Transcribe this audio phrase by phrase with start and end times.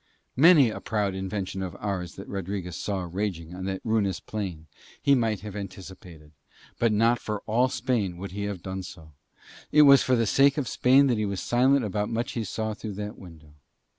[0.35, 4.65] Many a proud invention of ours that Rodriguez saw raging on that ruinous plain
[4.99, 6.31] he might have anticipated,
[6.79, 9.13] but not for all Spain would he have done so:
[9.71, 12.43] it was for the sake of Spain that he was silent about much that he
[12.43, 13.53] saw through that window.